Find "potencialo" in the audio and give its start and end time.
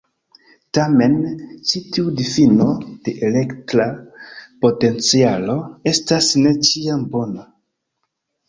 4.67-5.59